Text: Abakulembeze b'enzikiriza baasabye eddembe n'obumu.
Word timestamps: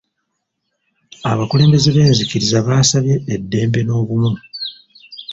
Abakulembeze 1.31 1.89
b'enzikiriza 1.95 2.57
baasabye 2.67 3.15
eddembe 3.33 3.81
n'obumu. 3.83 4.31